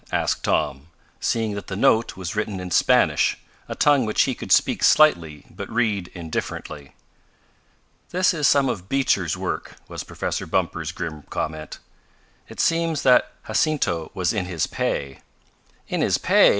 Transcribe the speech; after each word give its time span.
asked 0.11 0.43
Tom, 0.43 0.87
seeing 1.19 1.53
that 1.53 1.67
the 1.67 1.75
note 1.75 2.17
was 2.17 2.35
written 2.35 2.59
in 2.59 2.71
Spanish, 2.71 3.37
a 3.69 3.75
tongue 3.75 4.03
which 4.03 4.23
he 4.23 4.33
could 4.33 4.51
speak 4.51 4.81
slightly 4.83 5.45
but 5.55 5.69
read 5.69 6.07
indifferently. 6.15 6.95
"This 8.09 8.33
is 8.33 8.47
some 8.47 8.67
of 8.67 8.89
Beecher's 8.89 9.37
work," 9.37 9.75
was 9.87 10.03
Professor 10.03 10.47
Bumper's 10.47 10.91
grim 10.91 11.21
comment. 11.29 11.77
"It 12.49 12.59
seems 12.59 13.03
that 13.03 13.31
Jacinto 13.45 14.09
was 14.15 14.33
in 14.33 14.45
his 14.45 14.65
pay." 14.65 15.19
"In 15.87 16.01
his 16.01 16.17
pay!" 16.17 16.49